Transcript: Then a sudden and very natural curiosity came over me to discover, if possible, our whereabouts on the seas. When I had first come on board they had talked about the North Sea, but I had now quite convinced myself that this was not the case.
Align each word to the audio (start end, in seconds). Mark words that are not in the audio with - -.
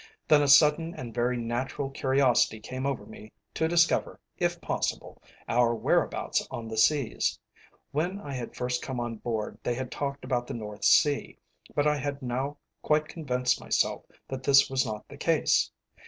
Then 0.27 0.41
a 0.41 0.47
sudden 0.47 0.95
and 0.95 1.13
very 1.13 1.37
natural 1.37 1.91
curiosity 1.91 2.59
came 2.59 2.87
over 2.87 3.05
me 3.05 3.31
to 3.53 3.67
discover, 3.67 4.19
if 4.39 4.59
possible, 4.59 5.21
our 5.47 5.75
whereabouts 5.75 6.47
on 6.49 6.67
the 6.67 6.75
seas. 6.79 7.37
When 7.91 8.19
I 8.19 8.33
had 8.33 8.55
first 8.55 8.81
come 8.81 8.99
on 8.99 9.17
board 9.17 9.59
they 9.61 9.75
had 9.75 9.91
talked 9.91 10.25
about 10.25 10.47
the 10.47 10.55
North 10.55 10.85
Sea, 10.85 11.37
but 11.75 11.85
I 11.85 11.97
had 11.97 12.23
now 12.23 12.57
quite 12.81 13.07
convinced 13.07 13.61
myself 13.61 14.03
that 14.27 14.41
this 14.41 14.71
was 14.71 14.87
not 14.87 15.07
the 15.07 15.17
case. 15.17 15.69